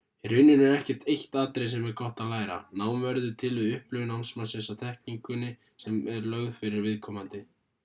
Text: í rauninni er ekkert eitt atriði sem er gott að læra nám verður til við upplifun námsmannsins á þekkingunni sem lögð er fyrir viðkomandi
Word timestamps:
í 0.27 0.29
rauninni 0.31 0.63
er 0.67 0.71
ekkert 0.77 1.03
eitt 1.15 1.35
atriði 1.41 1.71
sem 1.73 1.83
er 1.89 1.93
gott 1.99 2.23
að 2.25 2.31
læra 2.35 2.55
nám 2.83 3.05
verður 3.09 3.37
til 3.43 3.53
við 3.61 3.77
upplifun 3.77 4.11
námsmannsins 4.15 4.73
á 4.73 4.75
þekkingunni 4.81 5.53
sem 5.87 6.03
lögð 6.09 6.43
er 6.51 6.59
fyrir 6.59 6.87
viðkomandi 6.91 7.47